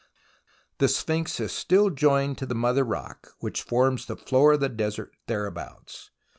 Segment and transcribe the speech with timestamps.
[0.79, 4.67] The Sphinx is still joined to the mother rock which forms the floor of the
[4.67, 6.09] desert hereabouts.